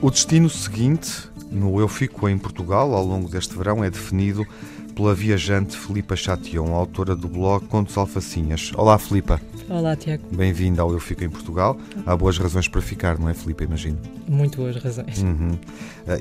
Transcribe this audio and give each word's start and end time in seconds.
O 0.00 0.12
destino 0.12 0.48
seguinte, 0.48 1.28
no 1.50 1.80
Eu 1.80 1.88
Fico 1.88 2.28
em 2.28 2.38
Portugal, 2.38 2.94
ao 2.94 3.04
longo 3.04 3.28
deste 3.28 3.56
verão, 3.56 3.82
é 3.82 3.90
definido 3.90 4.46
pela 4.94 5.12
viajante 5.12 5.76
Filipa 5.76 6.14
Chation, 6.14 6.72
autora 6.72 7.16
do 7.16 7.26
blog 7.26 7.66
Contos 7.66 7.98
Alfacinhas. 7.98 8.70
Olá, 8.76 8.96
Filipa. 8.96 9.40
Olá, 9.68 9.96
Tiago. 9.96 10.22
Bem-vinda 10.30 10.82
ao 10.82 10.92
Eu 10.92 11.00
Fico 11.00 11.24
em 11.24 11.28
Portugal. 11.28 11.76
Há 12.06 12.16
boas 12.16 12.38
razões 12.38 12.68
para 12.68 12.80
ficar, 12.80 13.18
não 13.18 13.28
é, 13.28 13.34
Filipa? 13.34 13.64
Imagino. 13.64 13.98
Muito 14.28 14.58
boas 14.58 14.76
razões. 14.76 15.20
Uhum. 15.20 15.50
Uh, 15.50 15.58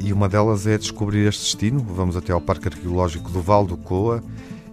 e 0.04 0.12
uma 0.12 0.28
delas 0.28 0.66
é 0.66 0.76
descobrir 0.76 1.28
este 1.28 1.44
destino. 1.44 1.80
Vamos 1.80 2.18
até 2.18 2.34
ao 2.34 2.42
Parque 2.42 2.70
Arqueológico 2.70 3.30
do 3.30 3.42
Val 3.42 3.64
do 3.64 3.78
Coa 3.78 4.24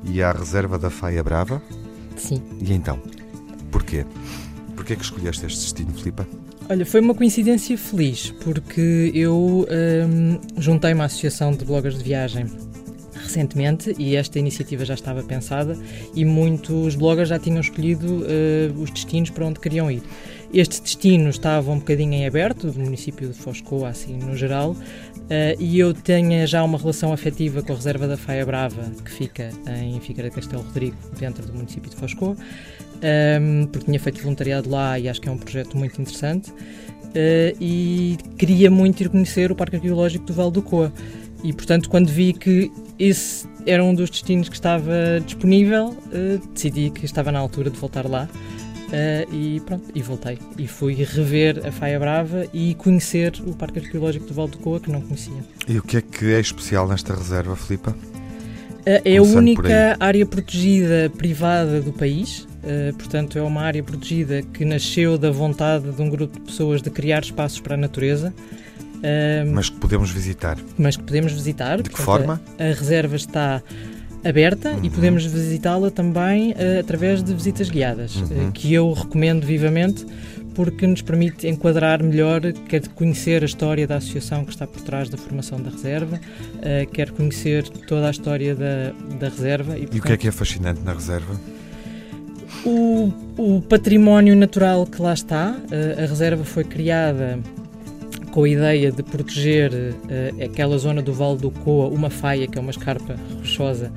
e 0.02 0.22
à 0.22 0.32
Reserva 0.32 0.78
da 0.78 0.88
Faia 0.88 1.22
Brava. 1.22 1.62
Sim. 2.16 2.42
E 2.58 2.72
então? 2.72 2.98
Porquê? 3.70 4.06
Porquê 4.74 4.96
que 4.96 5.04
escolheste 5.04 5.44
este 5.44 5.60
destino, 5.60 5.92
Filipa? 5.92 6.26
Olha, 6.66 6.86
foi 6.86 7.00
uma 7.00 7.14
coincidência 7.14 7.76
feliz, 7.76 8.30
porque 8.42 9.12
eu 9.14 9.66
hum, 9.68 10.40
juntei 10.56 10.94
uma 10.94 11.04
associação 11.04 11.52
de 11.52 11.62
bloggers 11.62 11.98
de 11.98 12.02
viagem 12.02 12.46
recentemente 13.14 13.94
e 13.98 14.16
esta 14.16 14.38
iniciativa 14.38 14.84
já 14.84 14.94
estava 14.94 15.22
pensada 15.22 15.76
e 16.14 16.24
muitos 16.24 16.94
bloggers 16.94 17.28
já 17.28 17.38
tinham 17.38 17.60
escolhido 17.60 18.06
uh, 18.06 18.80
os 18.80 18.90
destinos 18.90 19.30
para 19.30 19.44
onde 19.44 19.60
queriam 19.60 19.90
ir. 19.90 20.02
Este 20.52 20.80
destino 20.80 21.28
estava 21.28 21.70
um 21.70 21.78
bocadinho 21.78 22.14
em 22.14 22.26
aberto, 22.26 22.70
do 22.70 22.80
município 22.80 23.28
de 23.28 23.34
Foscoa, 23.34 23.88
assim 23.88 24.16
no 24.16 24.36
geral, 24.36 24.70
uh, 24.70 24.76
e 25.58 25.78
eu 25.78 25.92
tenho 25.92 26.46
já 26.46 26.64
uma 26.64 26.78
relação 26.78 27.12
afetiva 27.12 27.62
com 27.62 27.72
a 27.72 27.76
Reserva 27.76 28.06
da 28.06 28.16
Faia 28.16 28.46
Brava, 28.46 28.90
que 29.04 29.10
fica 29.10 29.50
em 29.82 30.00
Figueira 30.00 30.30
de 30.30 30.36
Castelo 30.36 30.62
Rodrigo, 30.62 30.96
dentro 31.18 31.44
do 31.44 31.52
município 31.52 31.90
de 31.90 31.96
Foscoa, 31.96 32.36
um, 33.02 33.66
porque 33.66 33.86
tinha 33.86 34.00
feito 34.00 34.20
voluntariado 34.22 34.70
lá 34.70 34.98
e 34.98 35.08
acho 35.08 35.20
que 35.20 35.28
é 35.28 35.32
um 35.32 35.38
projeto 35.38 35.76
muito 35.76 36.00
interessante. 36.00 36.50
Uh, 36.50 37.54
e 37.60 38.18
queria 38.36 38.70
muito 38.70 39.00
ir 39.00 39.08
conhecer 39.08 39.52
o 39.52 39.54
Parque 39.54 39.76
Arqueológico 39.76 40.26
do 40.26 40.32
Val 40.32 40.50
do 40.50 40.60
Coa. 40.60 40.92
E, 41.44 41.52
portanto, 41.52 41.88
quando 41.88 42.08
vi 42.08 42.32
que 42.32 42.72
esse 42.98 43.46
era 43.66 43.84
um 43.84 43.94
dos 43.94 44.10
destinos 44.10 44.48
que 44.48 44.54
estava 44.54 45.20
disponível, 45.24 45.88
uh, 45.88 46.48
decidi 46.52 46.90
que 46.90 47.04
estava 47.04 47.30
na 47.30 47.38
altura 47.38 47.70
de 47.70 47.78
voltar 47.78 48.08
lá. 48.08 48.28
Uh, 48.88 49.34
e 49.34 49.60
pronto, 49.60 49.90
e 49.94 50.02
voltei. 50.02 50.38
E 50.58 50.66
fui 50.66 50.94
rever 50.94 51.64
a 51.66 51.70
Faia 51.70 51.98
Brava 51.98 52.46
e 52.52 52.74
conhecer 52.74 53.32
o 53.46 53.54
Parque 53.54 53.78
Arqueológico 53.78 54.26
do 54.26 54.34
Val 54.34 54.48
do 54.48 54.58
Coa, 54.58 54.80
que 54.80 54.90
não 54.90 55.00
conhecia. 55.00 55.42
E 55.68 55.78
o 55.78 55.82
que 55.82 55.98
é 55.98 56.00
que 56.00 56.32
é 56.32 56.40
especial 56.40 56.88
nesta 56.88 57.14
reserva, 57.14 57.54
Filipa? 57.56 57.94
é 58.86 59.16
a 59.16 59.22
única 59.22 59.96
área 59.98 60.26
protegida 60.26 61.10
privada 61.16 61.80
do 61.80 61.90
país. 61.90 62.46
Uh, 62.64 62.94
portanto, 62.96 63.38
é 63.38 63.42
uma 63.42 63.60
área 63.62 63.82
protegida 63.82 64.42
que 64.42 64.64
nasceu 64.64 65.18
da 65.18 65.30
vontade 65.30 65.92
de 65.92 66.00
um 66.00 66.08
grupo 66.08 66.38
de 66.38 66.46
pessoas 66.46 66.80
de 66.80 66.90
criar 66.90 67.22
espaços 67.22 67.60
para 67.60 67.74
a 67.74 67.76
natureza. 67.76 68.32
Uh, 68.96 69.52
mas 69.52 69.68
que 69.68 69.76
podemos 69.76 70.10
visitar. 70.10 70.58
Mas 70.78 70.96
que 70.96 71.02
podemos 71.02 71.32
visitar. 71.32 71.82
De 71.82 71.90
que 71.90 72.00
forma? 72.00 72.40
A, 72.58 72.64
a 72.64 72.66
reserva 72.68 73.16
está 73.16 73.62
aberta 74.24 74.70
uhum. 74.70 74.80
e 74.82 74.90
podemos 74.90 75.26
visitá-la 75.26 75.90
também 75.90 76.52
uh, 76.52 76.80
através 76.80 77.22
de 77.22 77.34
visitas 77.34 77.68
guiadas, 77.68 78.16
uhum. 78.16 78.50
que 78.50 78.72
eu 78.72 78.90
recomendo 78.92 79.44
vivamente 79.44 80.06
porque 80.54 80.86
nos 80.86 81.02
permite 81.02 81.48
enquadrar 81.48 82.02
melhor, 82.02 82.40
quer 82.68 82.86
conhecer 82.88 83.42
a 83.42 83.46
história 83.46 83.86
da 83.86 83.96
associação 83.96 84.44
que 84.44 84.52
está 84.52 84.66
por 84.66 84.80
trás 84.82 85.08
da 85.08 85.18
formação 85.18 85.60
da 85.60 85.70
reserva, 85.70 86.16
uh, 86.16 86.90
quer 86.92 87.10
conhecer 87.10 87.68
toda 87.68 88.06
a 88.06 88.10
história 88.10 88.54
da, 88.54 88.92
da 89.18 89.28
reserva. 89.28 89.76
E, 89.76 89.80
portanto, 89.80 89.96
e 89.96 89.98
o 89.98 90.02
que 90.02 90.12
é 90.12 90.16
que 90.16 90.28
é 90.28 90.32
fascinante 90.32 90.80
na 90.82 90.92
reserva? 90.92 91.38
O, 92.64 93.12
o 93.36 93.62
património 93.62 94.34
natural 94.34 94.86
que 94.86 95.00
lá 95.00 95.12
está, 95.12 95.52
uh, 95.52 96.02
a 96.02 96.06
reserva 96.06 96.44
foi 96.44 96.64
criada 96.64 97.38
com 98.34 98.42
a 98.42 98.48
ideia 98.48 98.90
de 98.90 99.02
proteger 99.02 99.72
uh, 99.72 100.44
aquela 100.44 100.76
zona 100.76 101.00
do 101.00 101.12
Vale 101.12 101.38
do 101.38 101.52
Coa, 101.52 101.86
uma 101.86 102.10
faia, 102.10 102.48
que 102.48 102.58
é 102.58 102.60
uma 102.60 102.72
escarpa 102.72 103.16
rochosa, 103.38 103.92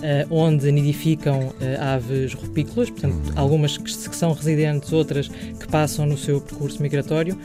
uh, 0.00 0.34
onde 0.34 0.70
nidificam 0.70 1.48
uh, 1.48 1.54
aves 1.80 2.32
rupícolas, 2.34 2.88
portanto, 2.88 3.14
uhum. 3.14 3.32
algumas 3.34 3.76
que, 3.76 3.84
que, 3.84 4.16
são 4.16 4.32
residentes, 4.32 4.92
outras 4.92 5.26
que 5.26 5.66
passam 5.66 6.06
no 6.06 6.16
seu 6.16 6.40
percurso 6.40 6.80
migratório. 6.80 7.36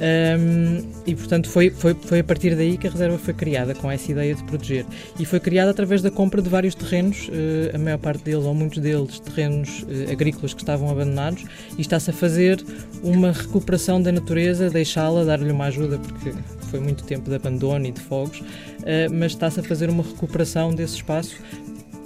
Um, 0.00 0.82
e, 1.06 1.14
portanto, 1.14 1.48
foi, 1.50 1.70
foi, 1.70 1.94
foi 1.94 2.20
a 2.20 2.24
partir 2.24 2.56
daí 2.56 2.78
que 2.78 2.86
a 2.86 2.90
reserva 2.90 3.18
foi 3.18 3.34
criada, 3.34 3.74
com 3.74 3.90
essa 3.90 4.10
ideia 4.10 4.34
de 4.34 4.42
proteger. 4.44 4.86
E 5.18 5.26
foi 5.26 5.38
criada 5.38 5.70
através 5.70 6.00
da 6.00 6.10
compra 6.10 6.40
de 6.40 6.48
vários 6.48 6.74
terrenos, 6.74 7.28
uh, 7.28 7.76
a 7.76 7.78
maior 7.78 7.98
parte 7.98 8.24
deles, 8.24 8.44
ou 8.44 8.54
muitos 8.54 8.78
deles, 8.78 9.20
terrenos 9.20 9.84
agrícolas 10.10 10.54
que 10.54 10.62
estavam 10.62 10.88
abandonados, 10.90 11.44
e 11.76 11.80
está-se 11.80 12.10
a 12.10 12.12
fazer 12.12 12.64
uma 13.02 13.32
recuperação 13.32 14.00
da 14.00 14.10
natureza, 14.10 14.70
deixá-la, 14.70 15.24
dar-lhe 15.24 15.52
uma 15.52 15.66
ajuda, 15.66 15.98
porque 15.98 16.32
foi 16.70 16.80
muito 16.80 17.04
tempo 17.04 17.28
de 17.28 17.36
abandono 17.36 17.86
e 17.86 17.92
de 17.92 18.00
fogos, 18.00 18.42
mas 19.12 19.32
está-se 19.32 19.60
a 19.60 19.62
fazer 19.62 19.90
uma 19.90 20.02
recuperação 20.02 20.74
desse 20.74 20.96
espaço 20.96 21.36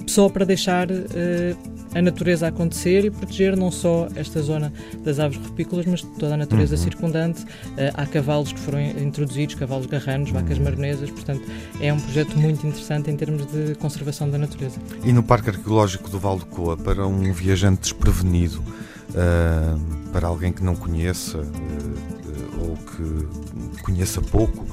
só 0.06 0.28
para 0.28 0.44
deixar 0.44 0.90
uh, 0.90 1.73
a 1.94 2.02
natureza 2.02 2.48
acontecer 2.48 3.04
e 3.04 3.10
proteger 3.10 3.56
não 3.56 3.70
só 3.70 4.08
esta 4.14 4.42
zona 4.42 4.72
das 5.04 5.18
aves 5.18 5.38
rupícolas, 5.38 5.86
mas 5.86 6.02
toda 6.02 6.34
a 6.34 6.36
natureza 6.36 6.74
uhum. 6.74 6.82
circundante. 6.82 7.42
Uh, 7.42 7.92
há 7.94 8.06
cavalos 8.06 8.52
que 8.52 8.60
foram 8.60 8.80
introduzidos, 8.80 9.54
cavalos 9.54 9.86
garranos, 9.86 10.30
vacas 10.30 10.58
maronesas, 10.58 11.10
portanto 11.10 11.42
é 11.80 11.92
um 11.92 12.00
projeto 12.00 12.36
muito 12.38 12.66
interessante 12.66 13.10
em 13.10 13.16
termos 13.16 13.46
de 13.46 13.74
conservação 13.76 14.28
da 14.28 14.38
natureza. 14.38 14.78
E 15.04 15.12
no 15.12 15.22
Parque 15.22 15.50
Arqueológico 15.50 16.10
do 16.10 16.18
Val 16.18 16.38
do 16.38 16.46
Coa, 16.46 16.76
para 16.76 17.06
um 17.06 17.32
viajante 17.32 17.82
desprevenido, 17.82 18.60
uh, 18.60 20.10
para 20.12 20.26
alguém 20.26 20.52
que 20.52 20.62
não 20.62 20.74
conheça 20.74 21.38
ou 22.60 22.76
que 22.76 23.82
conheça 23.82 24.20
pouco, 24.20 24.64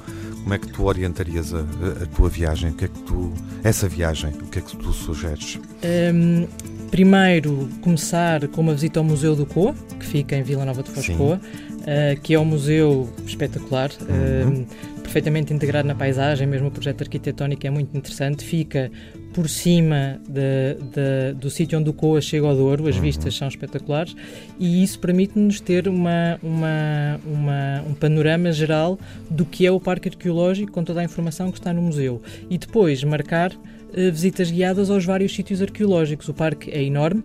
como 0.42 0.54
é 0.54 0.58
que 0.58 0.68
tu 0.68 0.86
orientarias 0.86 1.54
a, 1.54 1.60
a, 1.60 2.06
tua 2.08 2.30
viagem? 2.30 2.72
O 2.72 2.74
que 2.74 2.86
é 2.86 2.88
que 2.88 3.00
tu, 3.02 3.32
essa 3.64 3.88
viagem, 3.88 4.32
o 4.32 4.48
que 4.48 4.60
é 4.60 4.62
que 4.62 4.76
tu 4.76 4.92
sugeres? 4.92 5.60
Um, 5.84 6.48
primeiro, 6.92 7.70
começar 7.82 8.46
com 8.50 8.62
uma 8.62 8.74
visita 8.74 9.00
ao 9.00 9.04
Museu 9.04 9.36
do 9.36 9.46
Coa, 9.46 9.74
que 9.98 10.06
fica 10.06 10.36
em 10.36 10.44
Vila 10.44 10.66
Nova 10.66 10.84
de 10.84 10.92
Foscoa, 10.92 11.40
uh, 11.40 12.22
que 12.22 12.34
é 12.34 12.40
um 12.40 12.46
museu 12.46 13.10
espetacular. 13.26 13.90
Uhum. 14.02 14.62
Uh, 14.62 15.02
perfeitamente 15.12 15.54
integrado 15.54 15.88
na 15.88 15.96
paisagem, 15.96 16.48
mesmo 16.48 16.70
o 16.70 16.72
projeto 16.72 17.02
arquitetónico 17.02 17.68
é 17.68 17.70
muito 17.70 17.98
interessante. 17.98 18.46
Fica 18.46 18.90
por 19.34 19.50
cima 19.50 20.22
de, 20.28 20.76
de, 20.76 21.34
do 21.38 21.50
sítio 21.50 21.80
onde 21.80 21.90
o 21.90 21.94
Coa 21.94 22.22
chega 22.22 22.48
ao 22.48 22.56
Douro, 22.56 22.88
as 22.88 22.96
uhum. 22.96 23.02
vistas 23.02 23.36
são 23.36 23.48
espetaculares 23.48 24.16
e 24.60 24.84
isso 24.84 25.00
permite-nos 25.00 25.60
ter 25.60 25.88
uma, 25.88 26.40
uma, 26.42 27.20
uma, 27.26 27.84
um 27.90 27.94
panorama 27.94 28.52
geral 28.52 28.98
do 29.30 29.46
que 29.46 29.66
é 29.66 29.72
o 29.72 29.80
Parque 29.80 30.10
Arqueológico 30.10 30.72
com 30.72 30.84
toda 30.84 31.02
a 31.02 31.04
informação 31.04 31.52
que 31.52 31.60
está 31.60 31.74
no 31.74 31.82
museu 31.82 32.22
e 32.50 32.58
depois 32.58 33.04
marcar 33.04 33.52
visitas 33.94 34.50
guiadas 34.52 34.90
aos 34.90 35.06
vários 35.06 35.34
sítios 35.34 35.62
arqueológicos. 35.62 36.28
O 36.30 36.34
parque 36.34 36.72
é 36.72 36.84
enorme, 36.84 37.24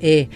é 0.00 0.26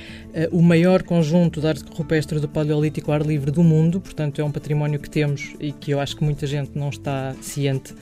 uh, 0.50 0.56
o 0.56 0.62
maior 0.62 1.02
conjunto 1.02 1.60
de 1.60 1.66
arte 1.66 1.84
rupestre 1.92 2.38
do 2.38 2.48
Paleolítico 2.48 3.10
ar 3.10 3.22
livre 3.22 3.50
do 3.50 3.64
mundo, 3.64 4.00
portanto 4.00 4.40
é 4.40 4.44
um 4.44 4.52
património 4.52 5.00
que 5.00 5.10
temos 5.10 5.54
e 5.58 5.72
que 5.72 5.90
eu 5.90 6.00
acho 6.00 6.16
que 6.16 6.24
muita 6.24 6.46
gente 6.46 6.70
não 6.74 6.88
está 6.88 7.34
ciente 7.40 7.92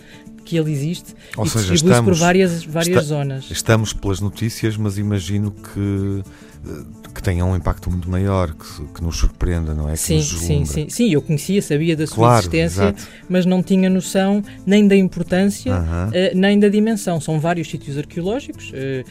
que 0.45 0.59
ele 0.59 0.71
existe 0.71 1.15
Ou 1.37 1.47
e 1.47 1.49
seja, 1.49 1.73
distribui-se 1.73 2.03
por 2.03 2.15
várias, 2.15 2.65
várias 2.65 2.89
está, 2.89 3.01
zonas. 3.01 3.51
Estamos 3.51 3.95
pelas 3.95 4.21
notícias, 4.21 4.77
mas 4.77 4.99
imagino 4.99 5.51
que 5.51 6.23
eh, 6.23 6.54
que 7.15 7.23
tenha 7.23 7.45
um 7.45 7.55
impacto 7.55 7.91
muito 7.91 8.11
maior, 8.11 8.53
que, 8.53 8.87
que 8.95 9.03
nos 9.03 9.17
surpreenda, 9.17 9.75
não 9.75 9.89
é? 9.89 9.93
Que 9.93 9.99
sim, 9.99 10.23
sim, 10.23 10.65
sim. 10.65 10.89
Sim, 10.89 11.11
eu 11.11 11.23
conhecia, 11.23 11.63
sabia 11.63 11.97
da 11.97 12.07
sua 12.07 12.17
claro, 12.17 12.41
existência, 12.41 12.83
exato. 12.83 13.07
mas 13.29 13.47
não 13.47 13.63
tinha 13.63 13.89
noção 13.89 14.43
nem 14.67 14.87
da 14.89 14.97
importância, 14.97 15.73
uh 15.73 15.79
-huh. 15.79 16.09
uh, 16.09 16.37
nem 16.37 16.59
da 16.59 16.69
dimensão. 16.69 17.21
São 17.21 17.39
vários 17.39 17.71
sítios 17.71 17.97
arqueológicos. 17.97 18.71
Uh, 18.71 19.05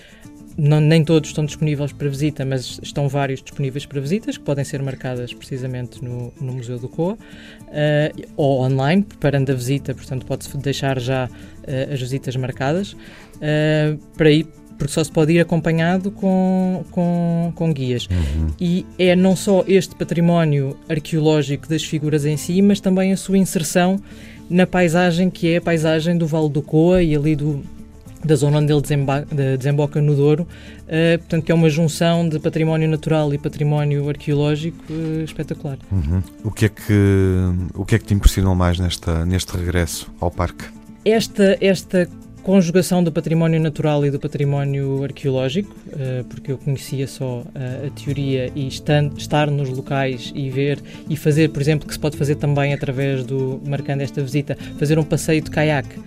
não, 0.58 0.80
nem 0.80 1.04
todos 1.04 1.30
estão 1.30 1.46
disponíveis 1.46 1.92
para 1.92 2.08
visita, 2.08 2.46
mas 2.46 2.80
estão 2.82 3.08
vários 3.08 3.42
disponíveis 3.42 3.86
para 3.86 4.00
visitas, 4.00 4.38
que 4.38 4.44
podem 4.44 4.64
ser 4.64 4.82
marcadas 4.82 5.34
precisamente 5.34 6.04
no, 6.04 6.32
no 6.40 6.54
Museu 6.54 6.78
do 6.78 6.88
Coa, 6.88 7.14
uh, 7.14 8.28
ou 8.36 8.62
online, 8.62 9.04
preparando 9.04 9.52
a 9.52 9.56
visita, 9.56 9.96
portanto 9.96 10.26
pode-se 10.26 10.56
deixar 10.58 11.00
já 11.00 11.26
uh, 11.28 11.94
as 11.94 12.00
visitas 12.00 12.36
marcadas, 12.36 12.94
uh, 12.94 13.98
para 14.16 14.32
ir, 14.32 14.48
porque 14.78 14.94
só 14.94 15.04
se 15.04 15.12
pode 15.12 15.34
ir 15.34 15.40
acompanhado 15.40 16.12
com, 16.12 16.84
com, 16.92 17.52
com 17.56 17.74
guias. 17.74 18.08
Uhum. 18.08 18.48
E 18.60 18.86
é 18.98 19.16
não 19.16 19.36
só 19.36 19.64
este 19.68 19.96
património 19.96 20.78
arqueológico 20.90 21.68
das 21.68 21.84
figuras 21.84 22.26
em 22.26 22.38
si, 22.38 22.62
mas 22.62 22.80
também 22.80 23.12
a 23.12 23.18
sua 23.18 23.38
inserção 23.38 24.00
na 24.50 24.68
paisagem 24.68 25.30
que 25.30 25.54
é 25.54 25.58
a 25.58 25.62
paisagem 25.62 26.18
do 26.18 26.28
Vale 26.28 26.50
do 26.50 26.62
Coa 26.62 27.02
e 27.02 27.16
ali 27.16 27.36
do, 27.36 27.64
da 28.24 28.36
zona 28.36 28.60
onde 28.60 28.72
ele 28.72 28.82
desemboca 29.58 30.02
no 30.02 30.16
Douro, 30.16 30.44
uh, 30.44 31.18
portanto 31.20 31.44
que 31.44 31.52
é 31.52 31.56
uma 31.56 31.70
junção 31.70 32.28
de 32.28 32.40
património 32.40 32.88
natural 32.88 33.34
e 33.34 33.38
património 33.38 34.08
arqueológico 34.10 34.78
uh, 34.92 35.24
espetacular. 35.24 35.78
Uhum. 35.92 36.22
O 36.44 36.52
que 36.52 36.66
é 36.66 36.70
que 36.70 36.94
o 37.74 37.86
que 37.86 37.96
é 37.96 38.00
que 38.00 38.06
te 38.06 38.14
impressionou 38.14 38.56
mais 38.56 38.80
nesta 38.80 39.26
neste 39.26 39.56
regresso 39.56 40.12
ao 40.20 40.32
parque? 40.32 40.66
Esta 41.06 41.58
esta 41.60 42.08
conjugação 42.44 43.02
do 43.02 43.12
património 43.12 43.60
natural 43.60 44.06
e 44.06 44.12
do 44.12 44.20
património 44.20 45.04
arqueológico, 45.04 45.74
uh, 45.88 46.24
porque 46.26 46.52
eu 46.52 46.58
conhecia 46.58 47.08
só 47.08 47.40
uh, 47.40 47.88
a 47.88 47.90
teoria 47.90 48.52
e 48.54 48.68
estar 48.68 49.50
nos 49.50 49.70
locais 49.70 50.32
e 50.36 50.50
ver 50.50 50.80
e 51.10 51.16
fazer, 51.16 51.50
por 51.50 51.62
exemplo, 51.62 51.88
que 51.88 51.94
se 51.94 52.00
pode 52.00 52.18
fazer 52.18 52.36
também 52.36 52.74
através 52.74 53.26
do, 53.26 53.62
marcando 53.66 54.02
esta 54.02 54.22
visita, 54.22 54.58
fazer 54.78 55.00
um 55.00 55.04
passeio 55.04 55.42
de 55.42 55.50
caiaque 55.50 56.00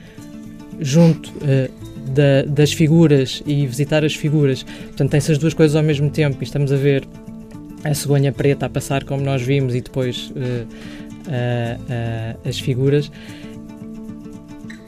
junto 0.78 1.30
uh, 1.30 1.70
da, 2.10 2.42
das 2.46 2.72
figuras 2.72 3.42
e 3.46 3.66
visitar 3.66 4.04
as 4.04 4.14
figuras. 4.14 4.62
Portanto, 4.62 5.10
tem 5.10 5.18
essas 5.18 5.38
duas 5.38 5.54
coisas 5.54 5.74
ao 5.74 5.82
mesmo 5.82 6.10
tempo 6.10 6.36
e 6.42 6.44
estamos 6.44 6.70
a 6.70 6.76
ver 6.76 7.08
a 7.82 7.94
cegonha 7.94 8.30
preta 8.30 8.66
a 8.66 8.68
passar 8.68 9.04
como 9.04 9.22
nós 9.22 9.40
vimos 9.42 9.74
e 9.74 9.80
depois 9.80 10.32
as 12.44 12.58
figuras 12.58 13.10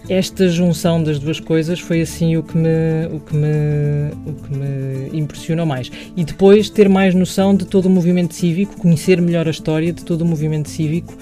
esta 0.09 0.49
junção 0.49 1.03
das 1.03 1.19
duas 1.19 1.39
coisas 1.39 1.79
foi 1.79 2.01
assim 2.01 2.37
o 2.37 2.43
que 2.43 2.57
me, 2.57 2.69
o 3.13 3.21
que 3.21 3.37
me, 3.37 4.11
o 4.27 4.35
que 4.35 4.57
me 4.57 5.19
impressionou 5.19 5.67
mais. 5.67 5.91
E 6.17 6.25
depois 6.25 6.71
ter 6.71 6.89
mais 6.89 7.15
noção 7.15 7.55
de 7.55 7.67
todo 7.67 7.87
o 7.87 7.91
movimento 7.91 8.35
cívico, 8.35 8.77
conhecer 8.77 9.21
melhor 9.21 9.47
a 9.47 9.51
história 9.51 9.93
de 9.93 10.05
todo 10.05 10.23
o 10.23 10.25
movimento 10.25 10.71
cívico 10.71 11.15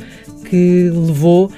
que 0.49 0.89
levou 0.91 1.51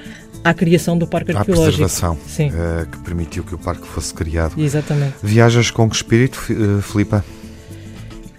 à 0.43 0.53
criação 0.53 0.97
do 0.97 1.05
Parque 1.05 1.31
Arqueológico. 1.31 1.83
À 1.83 1.87
preservação, 1.87 2.17
Sim. 2.27 2.49
Uh, 2.49 2.87
que 2.87 2.97
permitiu 2.99 3.43
que 3.43 3.53
o 3.53 3.57
parque 3.57 3.85
fosse 3.85 4.13
criado. 4.13 4.59
Exatamente. 4.59 5.15
Viajas 5.21 5.69
com 5.69 5.87
que 5.89 5.95
espírito, 5.95 6.39
uh, 6.49 6.81
Filipa? 6.81 7.23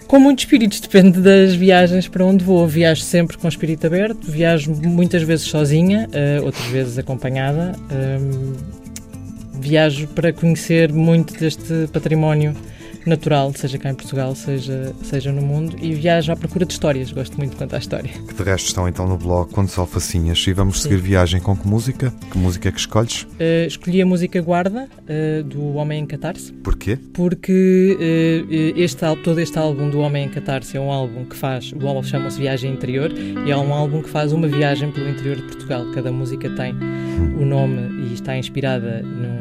Com 0.08 0.18
muitos 0.18 0.44
espíritos, 0.44 0.80
depende 0.82 1.20
das 1.20 1.54
viagens 1.54 2.08
para 2.08 2.24
onde 2.24 2.44
vou. 2.44 2.66
Viajo 2.66 3.02
sempre 3.02 3.38
com 3.38 3.46
o 3.46 3.48
espírito 3.48 3.86
aberto, 3.86 4.28
viajo 4.28 4.72
muitas 4.72 5.22
vezes 5.22 5.46
sozinha, 5.46 6.08
uh, 6.08 6.44
outras 6.44 6.66
vezes 6.66 6.98
acompanhada. 6.98 7.76
Uh, 7.82 8.79
viajo 9.60 10.08
para 10.08 10.32
conhecer 10.32 10.92
muito 10.92 11.34
deste 11.38 11.88
património 11.92 12.54
natural, 13.06 13.52
seja 13.54 13.78
cá 13.78 13.90
em 13.90 13.94
Portugal, 13.94 14.34
seja, 14.34 14.94
seja 15.02 15.32
no 15.32 15.42
mundo, 15.42 15.76
e 15.80 15.94
viajo 15.94 16.32
à 16.32 16.36
procura 16.36 16.64
de 16.66 16.72
histórias. 16.72 17.12
Gosto 17.12 17.36
muito 17.36 17.52
de 17.52 17.56
contar 17.56 17.76
a 17.76 17.78
história. 17.78 18.10
Que 18.10 18.34
de 18.34 18.42
resto 18.42 18.66
estão 18.66 18.88
então 18.88 19.06
no 19.06 19.16
blog 19.16 19.50
Quando 19.52 19.70
Alfacinhas. 19.78 20.44
E 20.46 20.52
vamos 20.52 20.76
Sim. 20.76 20.90
seguir 20.90 21.00
viagem 21.00 21.40
com 21.40 21.56
que 21.56 21.66
música? 21.66 22.12
Que 22.30 22.38
música 22.38 22.68
é 22.68 22.72
que 22.72 22.80
escolhes? 22.80 23.22
Uh, 23.22 23.66
escolhi 23.66 24.02
a 24.02 24.06
música 24.06 24.40
Guarda, 24.40 24.88
uh, 24.88 25.42
do 25.44 25.74
Homem 25.74 26.02
em 26.02 26.06
Catarse. 26.06 26.52
Porquê? 26.52 26.98
Porque 27.12 27.96
uh, 27.98 28.78
este, 28.78 29.00
todo 29.22 29.40
este 29.40 29.58
álbum 29.58 29.88
do 29.88 30.00
Homem 30.00 30.26
em 30.26 30.28
Catarse 30.28 30.76
é 30.76 30.80
um 30.80 30.90
álbum 30.90 31.24
que 31.24 31.36
faz, 31.36 31.72
o 31.72 31.86
álbum 31.86 32.02
chama-se 32.02 32.38
Viagem 32.38 32.72
Interior, 32.72 33.10
e 33.12 33.50
é 33.50 33.56
um 33.56 33.72
álbum 33.72 34.02
que 34.02 34.10
faz 34.10 34.32
uma 34.32 34.48
viagem 34.48 34.90
pelo 34.90 35.08
interior 35.08 35.36
de 35.36 35.42
Portugal. 35.42 35.86
Cada 35.94 36.12
música 36.12 36.50
tem 36.50 36.74
hum. 36.74 37.42
o 37.42 37.44
nome 37.44 38.08
e 38.08 38.14
está 38.14 38.36
inspirada 38.36 39.02
num 39.02 39.39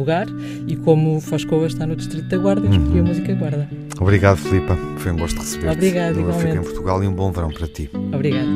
lugar 0.00 0.26
e 0.66 0.76
como 0.76 1.20
Foscoa 1.20 1.66
está 1.66 1.86
no 1.86 1.94
Distrito 1.94 2.28
da 2.28 2.36
Guarda, 2.38 2.66
eu 2.66 2.70
escolhi 2.70 2.98
a 2.98 3.02
uhum. 3.02 3.08
música 3.08 3.34
Guarda. 3.34 3.68
Obrigado, 4.00 4.38
Filipa. 4.38 4.76
Foi 4.98 5.12
um 5.12 5.16
gosto 5.16 5.38
receber-te. 5.38 5.76
Obrigado, 5.76 6.16
eu 6.16 6.20
igualmente. 6.22 6.46
fico 6.46 6.56
em 6.56 6.62
Portugal 6.62 7.04
e 7.04 7.06
um 7.06 7.14
bom 7.14 7.30
verão 7.30 7.50
para 7.50 7.66
ti. 7.68 7.90
Obrigado. 8.12 8.48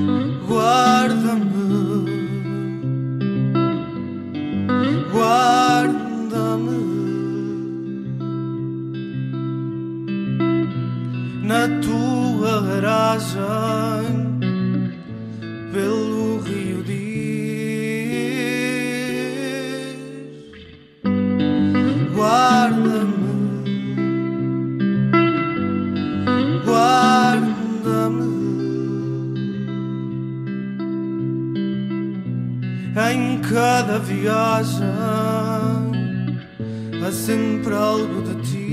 Guarda-me, 0.49 1.45
guarda-me 5.13 6.85
na 11.43 11.69
tua 11.81 12.63
garagem 12.63 13.41
pelo 15.73 16.14
cada 33.55 34.01
viagem 34.01 34.85
há 37.07 37.13
sempre 37.13 37.73
algo 37.73 38.21
de 38.23 38.35
ti. 38.43 38.64